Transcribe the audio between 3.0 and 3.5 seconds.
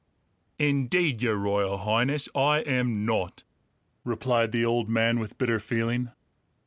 not!"